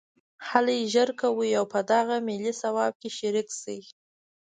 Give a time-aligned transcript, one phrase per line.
[0.47, 3.79] هلئ ژر کوئ او په دغه ملي ثواب کې شریک شئ